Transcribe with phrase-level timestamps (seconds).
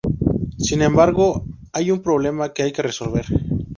[0.57, 3.25] Sin embargo hay un problema que hay que resolver.